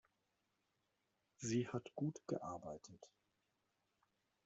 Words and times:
Sie 1.37 1.67
hat 1.67 1.93
gut 1.93 2.21
gearbeitet. 2.25 3.11